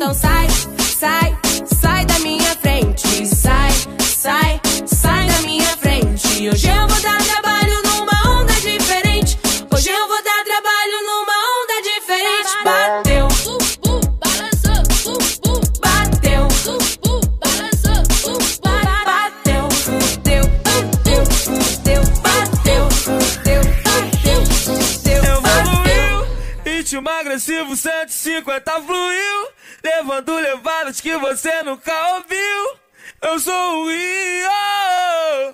Então 0.10 0.22
sai, 0.22 0.48
sai, 0.98 1.38
sai 1.66 2.04
da 2.08 2.18
minha 2.18 2.56
frente. 2.56 3.28
Sai, 3.28 3.70
sai, 4.04 4.60
sai 4.84 5.28
da 5.28 5.42
minha 5.44 5.78
frente. 5.78 6.50
Hoje 6.50 6.68
eu 6.68 6.88
vou 6.88 7.00
dar 7.00 7.22
trabalho 7.22 7.80
numa 7.84 8.42
onda 8.42 8.54
diferente. 8.54 9.38
Hoje 9.72 9.92
eu 9.92 10.08
vou 10.08 10.24
dar 10.24 10.44
trabalho 10.44 11.04
numa 11.06 11.34
onda 11.62 11.80
diferente. 11.84 12.58
Bateu, 12.64 13.28
bateu, 15.80 15.80
bateu, 15.80 16.48
fudeu, 19.70 20.44
fudeu, 20.66 21.24
fudeu, 21.46 22.02
bateu, 22.24 22.90
fudeu, 22.90 23.62
bateu, 23.84 24.42
fudeu, 24.66 25.22
Evoluiu, 25.24 26.26
ritmo 26.66 27.10
agressivo 27.10 27.76
150 27.76 28.82
fluiu, 28.82 29.09
levando 30.10 30.40
levadas 30.40 31.00
que 31.00 31.16
você 31.18 31.62
nunca 31.62 31.94
ouviu. 32.16 32.80
Eu 33.22 33.40
sou 33.40 33.84
o 33.84 33.90
Rio. 33.90 34.89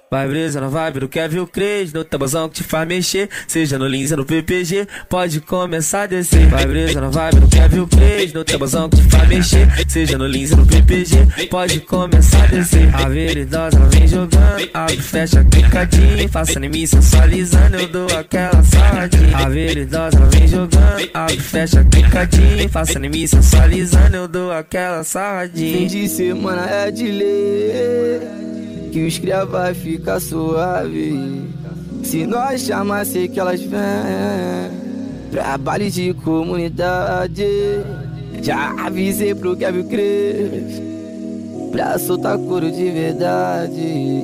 Vai 0.09 0.27
brisa 0.27 0.61
na 0.61 0.67
vibe 0.67 0.99
do 1.01 1.09
Kevin 1.09 1.45
Cres, 1.45 1.93
no 1.93 2.03
tabuzão 2.03 2.49
que 2.49 2.55
te 2.55 2.63
faz 2.63 2.87
mexer, 2.87 3.29
seja 3.47 3.77
no 3.77 3.87
Lins 3.87 4.11
ou 4.11 4.17
no 4.17 4.25
PPG, 4.25 4.87
pode 5.09 5.41
começar 5.41 6.03
a 6.03 6.05
descer. 6.07 6.47
Vai 6.47 6.65
brisa 6.65 7.01
na 7.01 7.09
vibe 7.09 7.39
do 7.39 7.47
Kevin 7.47 7.85
Cres, 7.87 8.33
no 8.33 8.43
tabuzão 8.43 8.89
que 8.89 8.97
te 8.97 9.03
faz 9.03 9.27
mexer, 9.27 9.67
seja 9.87 10.17
no 10.17 10.27
Lins 10.27 10.51
ou 10.51 10.57
no 10.57 10.65
PPG, 10.65 11.47
pode 11.49 11.79
começar 11.81 12.43
a 12.43 12.47
descer. 12.47 12.93
A 12.95 13.09
veridosa 13.09 13.77
ela 13.77 13.89
vem 13.89 14.07
jogando, 14.07 14.69
abre, 14.73 14.97
fecha, 14.97 15.43
clicadinho, 15.43 16.29
faça 16.29 16.59
em 16.59 16.69
mim 16.69 16.85
sensualizando, 16.85 17.77
eu 17.77 17.87
dou 17.87 18.07
aquela 18.17 18.63
sarradinha. 18.63 19.37
A 19.37 19.49
veridosa 19.49 20.17
ela 20.17 20.27
vem 20.27 20.47
jogando, 20.47 21.09
abre, 21.13 21.39
fecha, 21.39 21.83
clicadinho, 21.83 22.69
faça 22.69 22.99
em 22.99 23.09
mim 23.09 23.27
sensualizando, 23.27 24.15
eu 24.15 24.27
dou 24.27 24.51
aquela 24.51 25.03
sarradinha. 25.03 25.77
Fim 25.77 25.87
de 25.87 26.07
semana 26.07 26.69
é 26.69 26.91
de 26.91 27.11
ler 27.11 28.45
Que 28.95 29.05
os 29.05 29.19
cria 29.19 29.43
vai 29.43 29.73
ficar 29.73 30.21
suave. 30.21 31.49
Se 32.01 32.25
nós 32.25 32.61
chamar, 32.61 33.05
sei 33.05 33.27
que 33.27 33.37
elas 33.37 33.59
vêm. 33.59 34.71
Pra 35.31 35.57
baile 35.57 35.91
de 35.91 36.13
comunidade 36.13 37.45
Já 38.41 38.73
avisei 38.85 39.35
pro 39.35 39.57
Kevin 39.57 39.83
Cres 39.89 40.81
Pra 41.73 41.99
soltar 41.99 42.37
couro 42.37 42.71
de 42.71 42.89
verdade. 42.89 44.23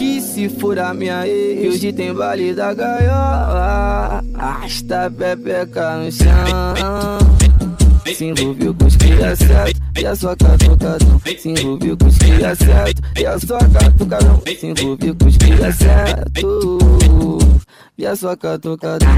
Que 0.00 0.20
se 0.20 0.48
for 0.48 0.80
a 0.80 0.92
minha 0.92 1.24
ex 1.28 1.76
Hoje 1.76 1.92
tem 1.92 2.12
baile 2.12 2.54
da 2.54 2.74
gaiola. 2.74 4.24
Arrasta 4.34 5.06
a 5.06 5.10
pepeca 5.12 5.98
no 5.98 6.10
chão. 6.10 6.26
Se 8.12 8.24
envolveu 8.24 8.74
com 8.74 8.84
os 8.84 8.96
cria 8.96 9.36
certo 9.36 9.71
E 10.02 10.04
a 10.04 10.16
sua 10.16 10.36
catucadão 10.36 11.20
Se 11.38 11.48
envolveu 11.48 11.96
com 11.96 12.06
os 12.06 12.18
cria 12.18 12.56
certo. 12.56 13.02
E 13.16 13.24
a 13.24 13.38
sua 13.38 13.60
catucadão 13.60 14.42
Se 14.58 14.66
envolveu 14.66 15.14
com 15.14 15.26
os 15.28 15.36
cria 15.36 15.72
certo. 15.72 17.38
E 17.96 18.04
a 18.04 18.16
sua 18.16 18.36
catucadão 18.36 19.08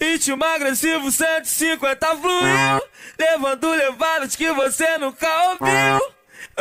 ritmo 0.00 0.44
agressivo 0.44 1.10
150 1.10 2.06
fluiu, 2.18 2.82
levando 3.18 3.68
levadas 3.70 4.36
que 4.36 4.52
você 4.52 4.96
nunca 4.98 5.26
ouviu. 5.48 6.11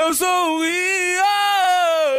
Eu 0.01 0.15
sou 0.15 0.57
o. 0.57 1.60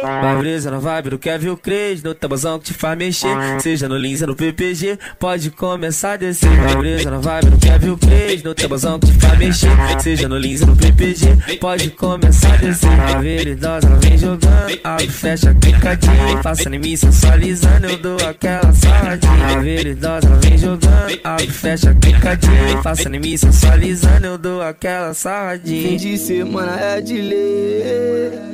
Vai 0.03 0.37
brisa 0.37 0.69
na 0.69 0.79
vibe 0.79 1.11
do 1.11 1.17
Kevin 1.17 1.55
Cres, 1.55 2.03
no 2.03 2.13
tabuzão 2.13 2.59
que 2.59 2.65
te 2.65 2.73
faz 2.73 2.97
mexer, 2.97 3.33
seja 3.61 3.87
no 3.87 3.97
Lins 3.97 4.19
no 4.19 4.35
PPG, 4.35 4.99
pode 5.17 5.49
começar 5.49 6.13
a 6.13 6.17
descer. 6.17 6.49
Vai 6.49 6.75
brisa 6.75 7.09
na 7.09 7.19
vibe 7.19 7.51
do 7.51 7.57
Kevin 7.57 7.95
Cres, 7.95 8.43
no 8.43 8.53
tabuzão 8.53 8.99
que 8.99 9.07
te 9.07 9.13
faz 9.13 9.39
mexer, 9.39 9.69
seja 9.99 10.27
no 10.27 10.37
Lins 10.37 10.59
no 10.59 10.75
PPG, 10.75 11.57
pode 11.57 11.89
começar 11.91 12.53
a 12.53 12.57
descer. 12.57 12.89
A 12.89 13.21
veridosa 13.21 13.87
ela 13.87 13.95
vem 13.95 14.17
jogando, 14.17 14.79
abre, 14.83 15.07
fecha, 15.07 15.53
clicadinho, 15.53 16.43
faça 16.43 16.75
em 16.75 16.79
mim 16.79 16.97
sensualizando, 16.97 17.87
eu 17.87 17.97
dou 17.97 18.17
aquela 18.27 18.73
sarradinha. 18.73 19.57
A 19.57 19.59
veridosa 19.61 20.27
ela 20.27 20.35
vem 20.41 20.57
jogando, 20.57 21.19
abre, 21.23 21.47
fecha, 21.47 21.95
clicadinho, 21.95 22.83
faça 22.83 23.07
em 23.07 23.19
mim 23.19 23.37
sensualizando, 23.37 24.25
eu 24.25 24.37
dou 24.37 24.61
aquela 24.61 25.13
sarradinha. 25.13 25.87
Fim 25.87 25.95
de 25.95 26.17
semana 26.17 26.77
é 26.77 26.99
de 26.99 27.21
ler 27.21 28.53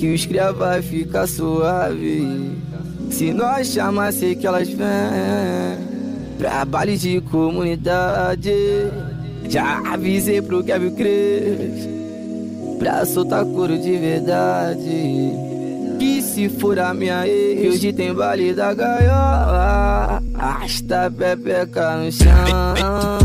Que 0.00 0.14
os 0.14 0.24
cria 0.24 0.50
vai 0.50 0.80
ficar 0.80 1.26
suave. 1.26 2.56
Se 3.10 3.34
nós 3.34 3.66
chamar, 3.66 4.14
sei 4.14 4.34
que 4.34 4.46
elas 4.46 4.66
vêm 4.66 4.78
Pra 6.38 6.64
baile 6.64 6.96
de 6.96 7.20
comunidade. 7.20 8.50
Já 9.46 9.82
avisei 9.92 10.40
pro 10.40 10.64
Kevin 10.64 10.94
Cres 10.94 11.86
Pra 12.78 13.04
soltar 13.04 13.44
couro 13.44 13.76
de 13.76 13.98
verdade. 13.98 15.32
Que 15.98 16.22
se 16.22 16.48
for 16.48 16.78
a 16.78 16.94
minha 16.94 17.28
ex 17.28 17.74
Hoje 17.74 17.92
tem 17.92 18.14
baile 18.14 18.54
da 18.54 18.72
gaiola. 18.72 20.22
Arrasta 20.32 21.04
a 21.04 21.10
pepeca 21.10 21.96
no 21.98 22.10
chão 22.10 23.19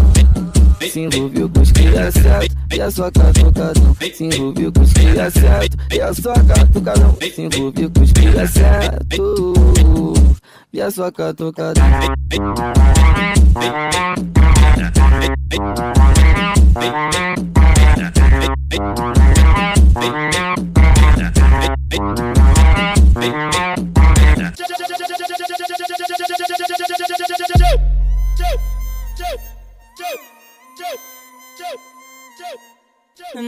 se 0.89 0.99
envolveu 1.01 1.49
com 1.49 1.61
os 1.61 1.71
cria 1.71 2.11
certo 2.11 2.55
E 2.73 2.81
a 2.81 2.91
sua 2.91 3.11
catucadão 3.11 3.95
Se 4.13 4.23
envolveu 4.23 4.71
com 4.71 4.81
os 4.81 4.93
cria 4.93 5.31
certo 5.31 5.77
E 5.91 6.01
a 6.01 6.13
sua 6.13 6.33
catucadão 6.33 7.17
Se 7.33 7.41
envolveu 7.41 7.91
com 7.91 8.01
os 8.01 8.11
cria 8.11 8.47
certo 8.47 10.13
E 10.73 10.81
a 10.81 10.91
sua 10.91 11.11
catucadão 11.11 11.83
Tu 33.35 33.41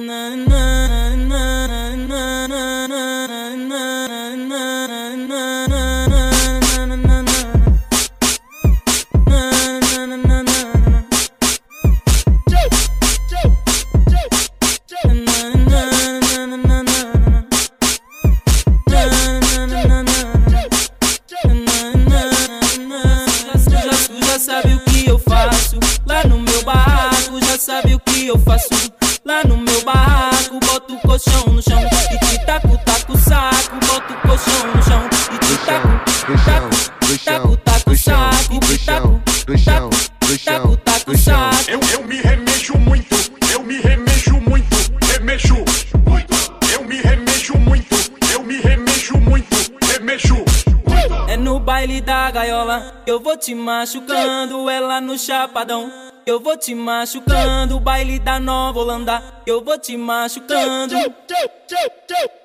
da 52.28 52.32
gaiola, 52.32 52.94
eu 53.06 53.22
vou 53.22 53.38
te 53.38 53.56
machucando. 53.56 54.70
Ela 54.70 55.00
no 55.00 55.18
chapadão, 55.18 55.90
eu 56.26 56.42
vou 56.42 56.58
te 56.58 56.76
machucando. 56.76 57.80
Baile 57.80 58.20
da 58.20 58.38
Nova 58.38 58.80
Holanda, 58.80 59.24
eu 59.46 59.64
vou 59.64 59.80
te 59.80 59.96
machucando. 59.96 60.94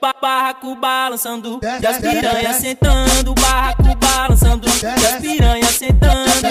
Ba- 0.00 0.14
Barraco 0.22 0.74
balançando, 0.76 1.58
e 1.80 1.86
as 1.86 1.98
piranhas 1.98 2.56
sentando. 2.56 3.34
Barraco 3.34 3.82
balançando, 3.96 4.68
e 4.68 5.06
as 5.06 5.20
piranhas 5.20 5.70
sentando. 5.70 6.42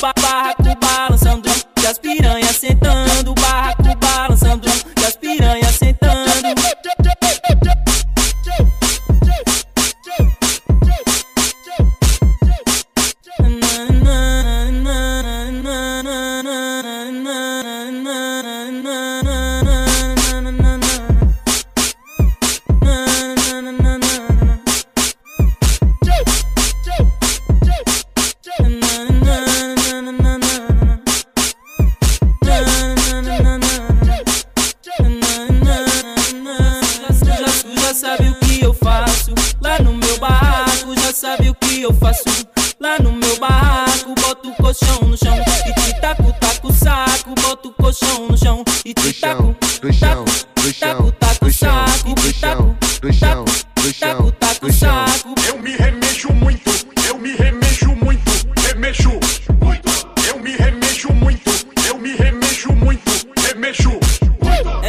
Ba- 0.00 0.12
Barraco 0.20 0.61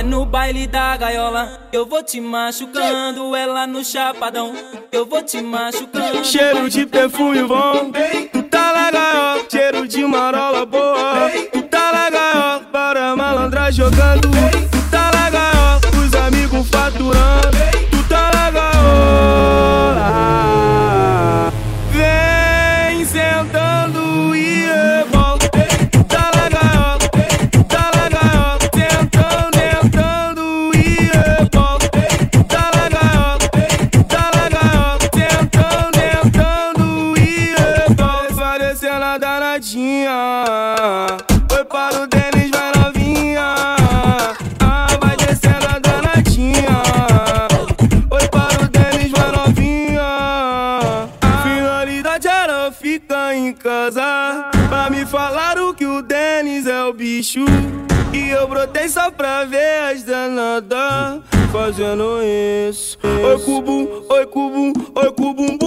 É 0.04 0.06
no 0.06 0.26
baile 0.26 0.68
da 0.68 0.98
gaiola, 0.98 1.62
eu 1.72 1.86
vou 1.86 2.04
te 2.04 2.20
machucando. 2.20 3.34
Ela 3.34 3.66
no 3.66 3.86
chapadão, 3.86 4.54
eu 4.92 5.06
vou 5.06 5.24
te 5.24 5.42
machucando. 5.42 6.26
Cheiro 6.26 6.70
de 6.70 6.86
perfume 6.86 7.42
bom, 7.44 7.90
tu 8.34 8.44
tá 8.44 8.74
na 8.74 8.92
gaiola. 8.92 9.46
Cheiro 9.50 9.88
de 9.88 10.06
marola 10.06 10.66
boa, 10.66 11.32
tu 11.54 11.62
tá 11.62 11.94
na 11.94 12.10
gaiola. 12.10 12.60
Para 12.70 13.16
malandra 13.16 13.72
jogando, 13.72 14.33
bicho. 57.24 57.40
E 58.14 58.30
eu 58.30 58.46
brotei 58.48 58.90
só 58.90 59.10
pra 59.10 59.46
ver 59.46 59.92
as 59.92 60.04
danadas 60.04 61.22
fazendo 61.54 62.20
isso. 62.70 62.98
Oi, 63.02 63.40
cubo, 63.40 64.06
oi, 64.10 64.26
cubo, 64.26 64.74
oi, 64.94 65.12
cubumbum, 65.14 65.63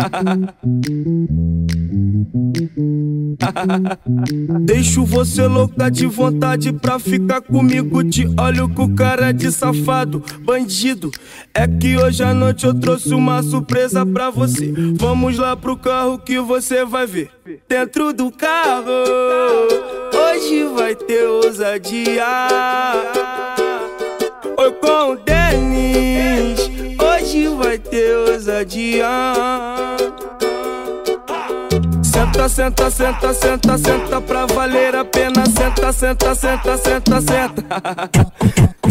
Deixo 4.60 5.04
você 5.04 5.46
louca 5.46 5.90
de 5.90 6.06
vontade 6.06 6.72
pra 6.72 6.98
ficar 6.98 7.40
comigo. 7.40 8.02
Te 8.04 8.26
olho 8.38 8.68
com 8.68 8.94
cara 8.94 9.32
de 9.32 9.50
safado, 9.50 10.22
bandido. 10.40 11.10
É 11.54 11.66
que 11.66 11.96
hoje 11.96 12.22
à 12.22 12.34
noite 12.34 12.66
eu 12.66 12.78
trouxe 12.78 13.14
uma 13.14 13.42
surpresa 13.42 14.04
pra 14.06 14.30
você. 14.30 14.72
Vamos 14.94 15.38
lá 15.38 15.56
pro 15.56 15.76
carro 15.76 16.18
que 16.18 16.38
você 16.38 16.84
vai 16.84 17.06
ver. 17.06 17.30
Dentro 17.68 18.12
do 18.12 18.30
carro, 18.30 18.90
hoje 20.14 20.64
vai 20.76 20.94
ter 20.94 21.26
ousadia. 21.26 22.46
Oi 24.56 24.72
com 24.72 25.12
o 25.12 25.16
Denis, 25.16 25.99
vai 27.62 27.78
ter 27.78 28.16
ousadia. 28.16 29.06
Senta, 32.02 32.48
senta, 32.48 32.90
senta, 32.90 33.34
senta, 33.34 33.78
senta 33.78 34.20
pra 34.20 34.46
valer 34.46 34.96
a 34.96 35.04
pena. 35.04 35.44
Senta, 35.46 35.92
senta, 35.92 36.34
senta, 36.34 36.78
senta, 36.78 37.20
senta. 37.20 38.30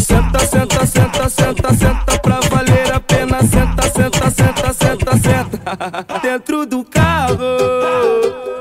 Senta, 0.00 0.38
senta, 0.38 0.86
senta, 0.86 1.28
senta, 1.28 1.74
senta 1.74 2.18
pra 2.20 2.40
valer 2.48 2.92
a 2.92 3.00
pena. 3.00 3.40
Senta, 3.42 3.82
senta, 3.82 4.30
senta, 4.30 4.72
senta, 4.72 5.12
senta. 5.18 6.20
Dentro 6.22 6.64
do 6.64 6.84
carro, 6.84 7.36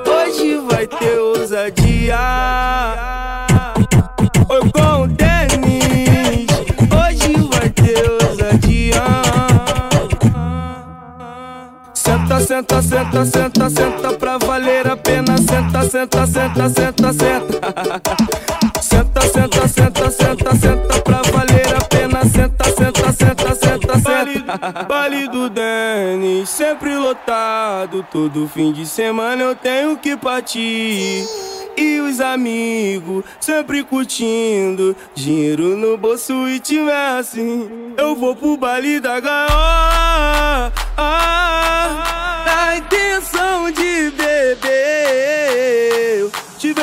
hoje 0.05 0.57
vai 0.70 0.86
ter 0.86 1.18
ousadia. 1.20 2.88
Senta, 12.60 12.82
senta, 12.82 13.26
senta, 13.26 13.70
senta, 13.70 14.14
pra 14.18 14.38
valer 14.38 14.86
a 14.86 14.97
pena. 14.97 15.38
Senta, 15.38 15.82
senta, 15.89 16.28
senta, 16.28 16.70
senta, 16.70 17.14
senta. 17.14 18.49
Senta, 18.82 19.22
senta, 19.22 19.68
senta, 19.68 20.12
senta, 20.12 20.55
senta 20.55 21.01
pra 21.01 21.22
valer 21.32 21.74
a 21.74 21.80
pena. 21.86 22.26
Senta, 22.26 22.66
senta, 22.66 23.14
senta, 23.14 23.55
senta, 23.55 23.93
senta. 23.93 24.86
Vale 24.89 25.30
do 25.30 25.49
Denis, 25.49 26.49
sempre 26.49 26.97
lotado. 26.97 28.05
Todo 28.12 28.49
fim 28.49 28.74
de 28.74 28.86
semana 28.86 29.41
eu 29.41 29.55
tenho 29.55 29.95
que 29.95 30.18
partir. 30.18 31.26
E 31.78 32.01
os 32.01 32.20
amigos 32.20 33.24
sempre 33.39 33.86
curtindo. 33.86 34.97
Dinheiro 35.16 35.78
no 35.78 35.97
bolso 35.97 36.45
e 36.49 36.60
tiver 36.60 37.18
assim. 37.18 37.93
Eu 37.97 38.18
vou 38.18 38.36
pro 38.36 38.57
baile 38.57 38.99
da 38.99 39.18
gaiola. 39.22 39.78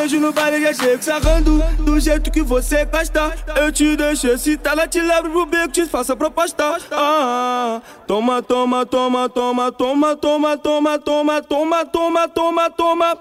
Hoje 0.06 0.20
no 0.20 0.32
baile 0.32 0.60
já 0.60 0.72
chego 0.72 1.02
sarrando 1.02 1.60
Do 1.80 1.98
jeito 1.98 2.30
que 2.30 2.40
você 2.40 2.84
gosta 2.84 3.34
Eu 3.56 3.72
te 3.72 3.96
deixo 3.96 4.28
excitada 4.28 4.86
Te 4.86 5.02
levo 5.02 5.28
pro 5.28 5.46
beco, 5.46 5.72
te 5.72 5.84
faço 5.84 6.12
a 6.12 6.16
proposta 6.16 6.78
ah, 6.92 7.82
Toma, 8.06 8.40
toma, 8.40 8.86
toma, 8.86 9.28
toma 9.28 9.72
Toma, 9.72 10.14
toma, 10.14 10.56
toma, 10.56 10.98
toma 11.00 11.42
Toma, 11.42 11.84
toma, 11.86 12.28
toma, 12.28 12.70
toma 12.70 13.18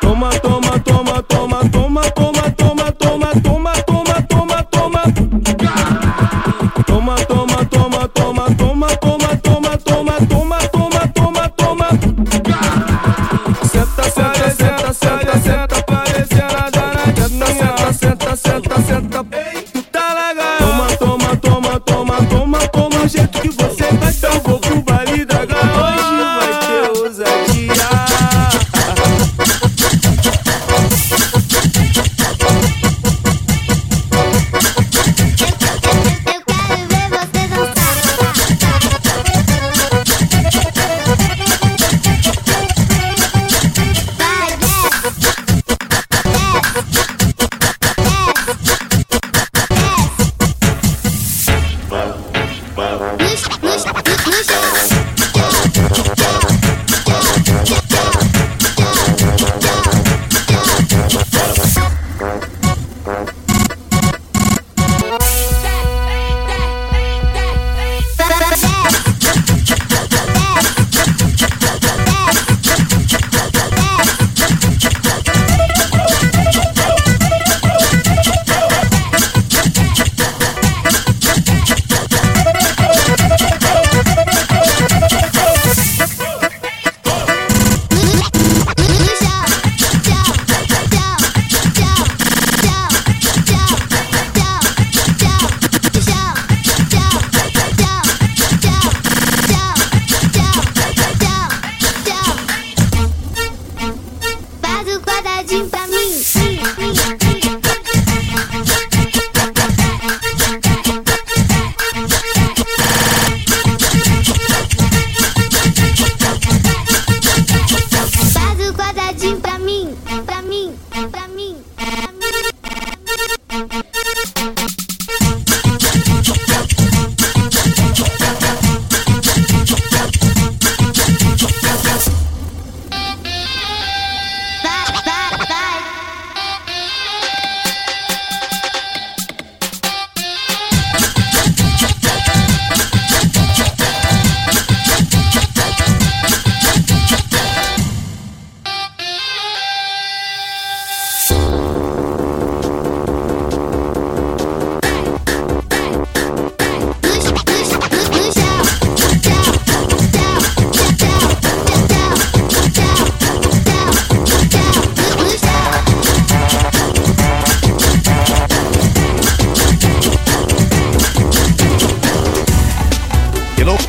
Toma, 0.00 0.30
toma, 0.40 0.80
toma, 0.80 0.80
toma 0.80 1.22
Toma, 1.22 1.70
toma, 1.70 2.10
toma 2.10 2.53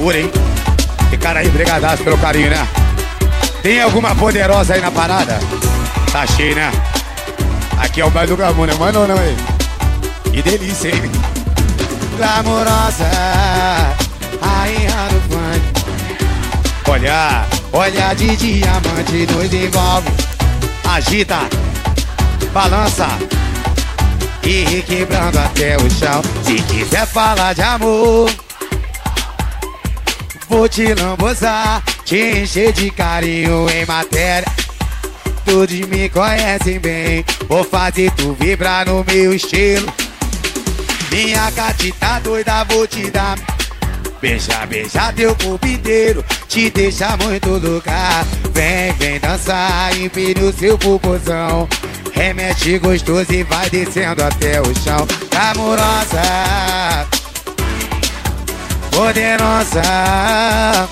loucura, 0.05 0.19
hein? 0.19 0.31
E 1.11 1.17
cara 1.17 1.39
aí, 1.39 1.49
brigadaço 1.49 2.03
pelo 2.03 2.17
carinho, 2.17 2.49
né? 2.49 2.67
Tem 3.63 3.81
alguma 3.81 4.13
poderosa 4.13 4.75
aí 4.75 4.81
na 4.81 4.91
parada? 4.91 5.39
Tá 6.11 6.27
cheio, 6.27 6.55
né? 6.55 6.71
Aqui 7.79 8.01
é 8.01 8.05
o 8.05 8.11
bairro 8.11 8.35
do 8.35 8.37
Gamu, 8.37 8.65
né? 8.65 8.73
Mano, 8.75 9.07
não, 9.07 9.15
hein? 9.15 9.35
Que 10.31 10.41
delícia, 10.43 10.89
hein? 10.89 11.11
Glamourosa, 12.17 13.09
rainha 14.41 15.07
do 15.09 15.21
funk. 15.33 15.61
Olha, 16.87 17.45
olha 17.73 18.13
de 18.13 18.35
diamante 18.35 19.27
nos 19.31 19.53
envolve. 19.53 20.09
Agita, 20.87 21.39
balança 22.53 23.07
e 24.43 24.83
quebrando 24.83 25.39
até 25.39 25.77
o 25.77 25.89
chão. 25.89 26.21
Se 26.43 26.61
quiser 26.61 27.07
falar 27.07 27.53
de 27.53 27.63
amor, 27.63 28.29
vou 30.49 30.67
te 30.67 30.93
lambuzar, 30.93 31.83
te 32.03 32.41
encher 32.41 32.71
de 32.73 32.89
carinho 32.91 33.69
em 33.69 33.85
matéria. 33.85 34.47
Todos 35.45 35.79
me 35.87 36.09
conhecem 36.09 36.79
bem, 36.79 37.23
vou 37.47 37.63
fazer 37.63 38.11
tu 38.11 38.35
vibrar 38.39 38.87
no 38.87 39.05
meu 39.07 39.33
estilo. 39.33 39.91
Minha 41.11 41.49
gatita 41.51 42.19
doida, 42.19 42.63
vou 42.65 42.87
te 42.87 43.09
dar. 43.11 43.37
Beija, 44.19 44.65
beija 44.65 45.13
teu 45.13 45.35
corpo 45.35 45.67
inteiro, 45.67 46.25
te 46.47 46.69
deixa 46.71 47.15
muito 47.17 47.49
louca. 47.59 48.25
Vem, 48.53 48.91
vem 48.93 49.19
dançar, 49.19 49.95
empine 49.97 50.41
o 50.41 50.51
seu 50.51 50.77
popozão. 50.77 51.67
Remexe 52.13 52.79
gostoso 52.79 53.31
e 53.31 53.43
vai 53.43 53.69
descendo 53.69 54.23
até 54.23 54.61
o 54.61 54.73
chão. 54.79 55.05
Amorosa, 55.37 57.05
poderosa. 58.95 60.87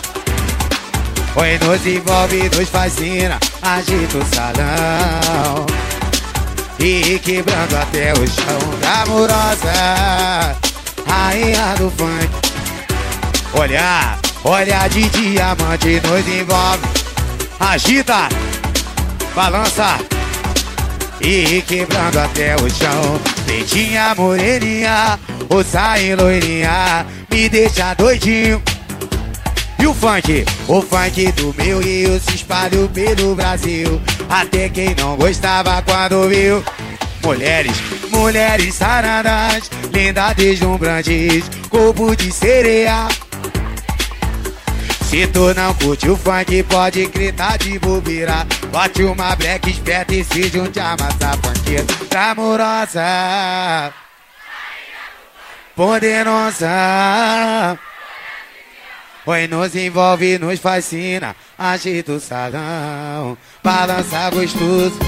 Oi, 1.35 1.57
nos 1.59 1.87
envolve, 1.87 2.49
nos 2.55 2.69
fascina, 2.69 3.39
agita 3.61 4.17
o 4.17 4.25
salão. 4.35 5.65
E 6.79 7.17
quebrando 7.19 7.75
até 7.77 8.11
o 8.13 8.27
chão. 8.27 8.59
Amorosa, 9.01 10.55
rainha 11.07 11.75
do 11.77 11.89
funk. 11.91 12.29
Olha, 13.53 14.17
olha 14.43 14.87
de 14.89 15.09
diamante 15.09 16.01
nos 16.05 16.27
envolve. 16.27 16.87
Agita, 17.59 18.27
balança 19.33 19.97
e 21.21 21.61
quebrando 21.61 22.19
até 22.19 22.55
o 22.55 22.69
chão. 22.69 23.19
Peitinha 23.45 24.13
moreninha, 24.15 25.17
o 25.53 25.63
saia 25.63 26.15
loirinha, 26.15 27.05
me 27.31 27.47
deixa 27.47 27.93
doidinho. 27.93 28.61
E 29.77 29.85
o 29.85 29.93
funk, 29.93 30.43
o 30.67 30.81
funk 30.81 31.31
do 31.33 31.53
meu 31.55 31.79
Rio 31.79 32.19
se 32.19 32.35
espalhou 32.35 32.89
pelo 32.89 33.35
Brasil. 33.35 34.01
Até 34.29 34.67
quem 34.69 34.95
não 34.95 35.15
gostava 35.15 35.81
quando 35.83 36.27
viu. 36.27 36.63
Mulheres, 37.23 37.75
mulheres 38.09 38.73
saradas, 38.73 39.69
lindas 39.93 40.35
deslumbrantes, 40.35 41.43
corpo 41.69 42.15
de 42.15 42.31
sereia. 42.31 43.07
Se 45.09 45.27
tu 45.27 45.53
não 45.53 45.73
curte 45.75 46.09
o 46.09 46.17
funk, 46.17 46.63
pode 46.63 47.05
gritar 47.05 47.59
de 47.59 47.77
bobeira. 47.77 48.47
Bote 48.71 49.03
uma 49.03 49.35
black 49.35 49.69
esperta 49.69 50.15
e 50.15 50.23
se 50.23 50.49
junte 50.49 50.79
a 50.79 50.97
massa 50.99 51.37
funkeira. 51.43 51.85
Amorosa, 52.31 53.93
poderosa. 55.75 56.69
Oi, 59.25 59.47
nos 59.47 59.75
envolve, 59.75 60.37
nos 60.37 60.59
fascina. 60.59 61.35
Agita 61.57 62.11
o 62.13 62.19
salão, 62.19 63.37
balança 63.63 64.29
gostoso. 64.29 64.99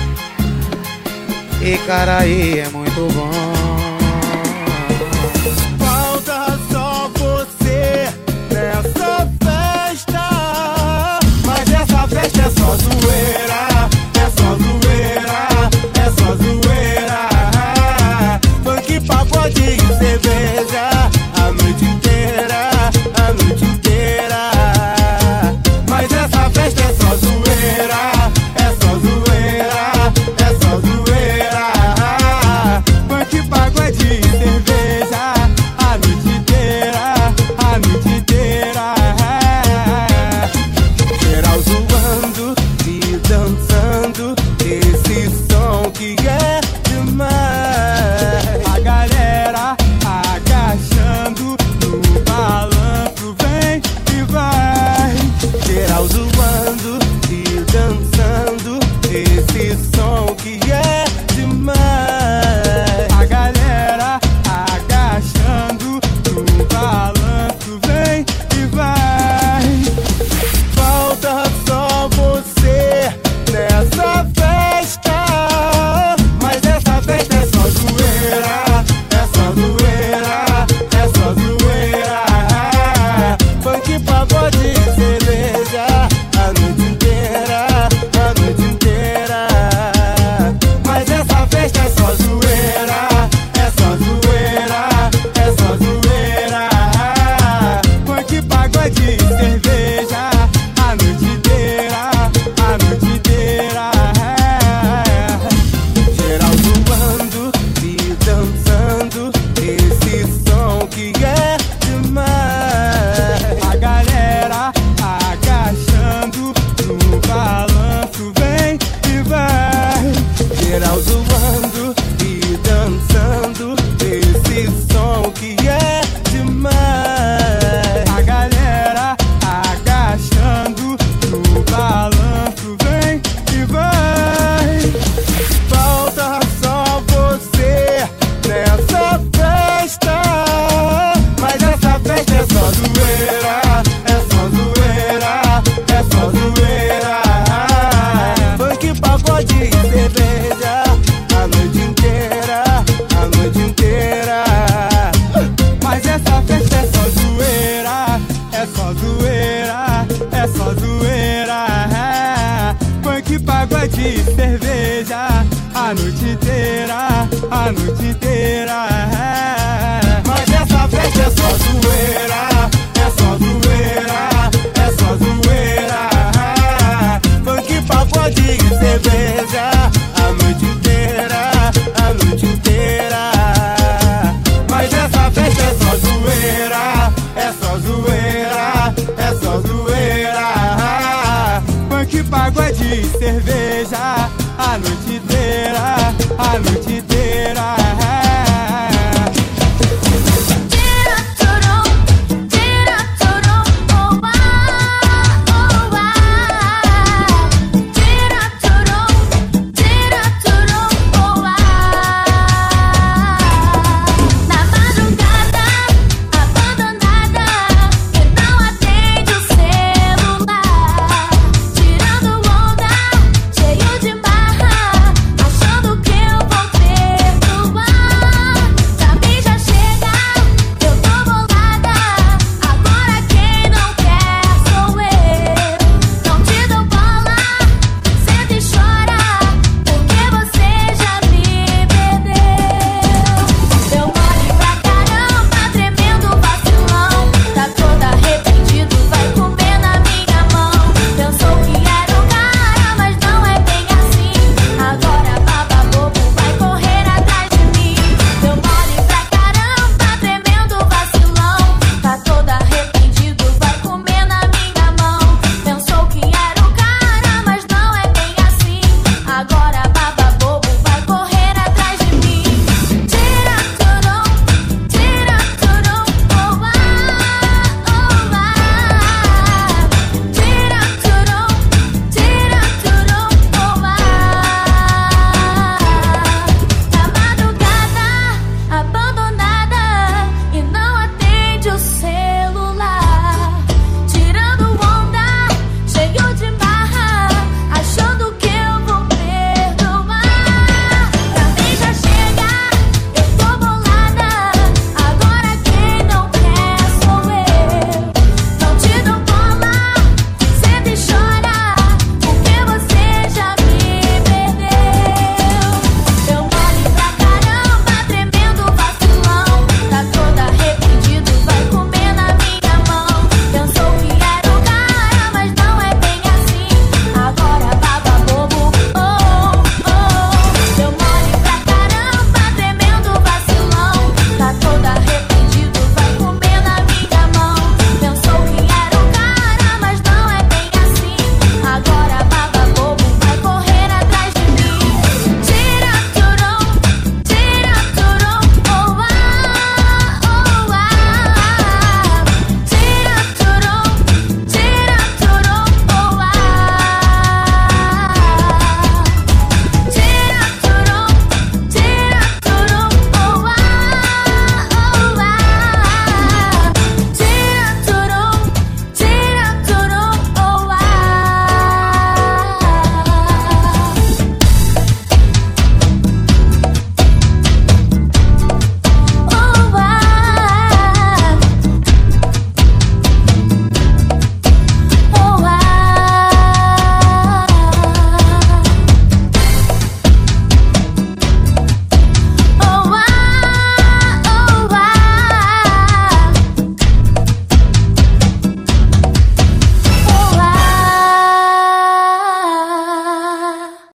E 1.62 1.78
cara 1.86 2.20
aí 2.20 2.60
é 2.60 2.70
muito 2.70 3.08
bom. 3.14 3.55